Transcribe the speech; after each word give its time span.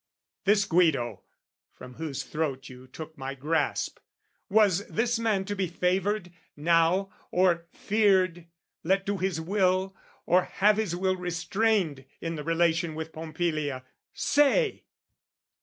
This 0.45 0.65
Guido 0.65 1.21
from 1.75 1.93
whose 1.93 2.23
throat 2.23 2.69
you 2.69 2.87
took 2.87 3.15
my 3.19 3.35
grasp, 3.35 3.99
Was 4.49 4.83
this 4.87 5.19
man 5.19 5.45
to 5.45 5.55
be 5.55 5.67
favoured, 5.67 6.31
now, 6.57 7.13
or 7.29 7.67
feared, 7.71 8.47
Let 8.83 9.05
do 9.05 9.19
his 9.19 9.39
will, 9.39 9.95
or 10.25 10.45
have 10.45 10.77
his 10.77 10.95
will 10.95 11.15
restrained, 11.17 12.05
In 12.19 12.33
the 12.33 12.43
relation 12.43 12.95
with 12.95 13.13
Pompilia? 13.13 13.83
say! 14.11 14.85